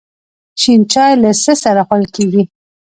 شین 0.61 0.81
چای 0.91 1.13
له 1.23 1.31
څه 1.43 1.53
سره 1.63 1.81
خوړل 1.87 2.05
کیږي؟ 2.15 2.43